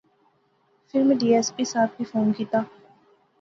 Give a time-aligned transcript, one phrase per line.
[0.87, 2.59] فیر میں ڈی ایس پی صاحب کی فون کیتیا